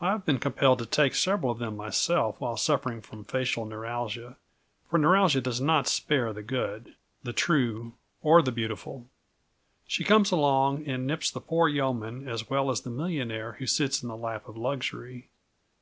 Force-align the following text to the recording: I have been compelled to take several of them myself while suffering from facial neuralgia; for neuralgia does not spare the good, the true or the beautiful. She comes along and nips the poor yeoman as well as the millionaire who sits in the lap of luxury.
I 0.00 0.12
have 0.12 0.24
been 0.24 0.38
compelled 0.38 0.78
to 0.78 0.86
take 0.86 1.14
several 1.14 1.52
of 1.52 1.58
them 1.58 1.76
myself 1.76 2.40
while 2.40 2.56
suffering 2.56 3.02
from 3.02 3.22
facial 3.22 3.66
neuralgia; 3.66 4.38
for 4.88 4.98
neuralgia 4.98 5.42
does 5.42 5.60
not 5.60 5.86
spare 5.86 6.32
the 6.32 6.42
good, 6.42 6.94
the 7.22 7.34
true 7.34 7.92
or 8.22 8.40
the 8.40 8.50
beautiful. 8.50 9.10
She 9.86 10.04
comes 10.04 10.30
along 10.30 10.86
and 10.86 11.06
nips 11.06 11.30
the 11.30 11.40
poor 11.42 11.68
yeoman 11.68 12.26
as 12.30 12.48
well 12.48 12.70
as 12.70 12.80
the 12.80 12.88
millionaire 12.88 13.52
who 13.58 13.66
sits 13.66 14.02
in 14.02 14.08
the 14.08 14.16
lap 14.16 14.48
of 14.48 14.56
luxury. 14.56 15.28